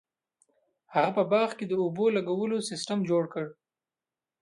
هغه 0.93 1.11
په 1.17 1.23
باغ 1.31 1.49
کې 1.57 1.65
د 1.67 1.73
اوبو 1.83 2.05
لګولو 2.17 2.57
سیستم 2.69 2.99
جوړ 3.09 3.23
کړ. 3.33 3.45